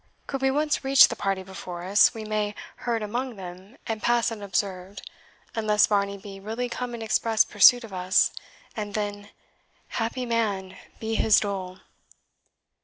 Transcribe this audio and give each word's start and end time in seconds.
Could 0.25 0.41
we 0.41 0.49
once 0.49 0.83
reach 0.83 1.09
the 1.09 1.15
party 1.15 1.43
before 1.43 1.83
us, 1.83 2.11
we 2.11 2.23
may 2.25 2.55
herd 2.77 3.03
among 3.03 3.35
them, 3.35 3.77
and 3.85 4.01
pass 4.01 4.31
unobserved, 4.31 5.07
unless 5.53 5.85
Varney 5.85 6.17
be 6.17 6.39
really 6.39 6.69
come 6.69 6.95
in 6.95 7.03
express 7.03 7.45
pursuit 7.45 7.83
of 7.83 7.93
us, 7.93 8.31
and 8.75 8.95
then, 8.95 9.29
happy 9.89 10.25
man 10.25 10.75
be 10.99 11.13
his 11.13 11.39
dole!" 11.41 11.81